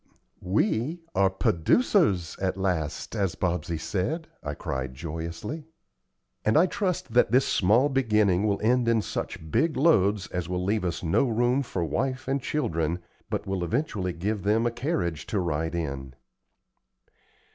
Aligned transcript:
"We 0.41 0.99
are 1.13 1.29
'p'oducers,' 1.29 2.35
at 2.41 2.57
last, 2.57 3.15
as 3.15 3.35
Bobsey 3.35 3.77
said," 3.79 4.27
I 4.41 4.55
cried, 4.55 4.95
joyously. 4.95 5.67
"And 6.43 6.57
I 6.57 6.65
trust 6.65 7.13
that 7.13 7.29
this 7.31 7.45
small 7.47 7.87
beginning 7.87 8.47
will 8.47 8.59
end 8.63 8.87
in 8.87 9.03
such 9.03 9.51
big 9.51 9.77
loads 9.77 10.25
as 10.29 10.49
will 10.49 10.63
leave 10.63 10.85
us 10.85 11.03
no 11.03 11.29
room 11.29 11.61
for 11.61 11.85
wife 11.85 12.27
and 12.27 12.41
children, 12.41 12.97
but 13.29 13.45
will 13.45 13.63
eventually 13.63 14.11
give 14.11 14.41
them 14.41 14.65
a 14.65 14.71
carriage 14.71 15.27
to 15.27 15.39
ride 15.39 15.75
in." 15.75 16.15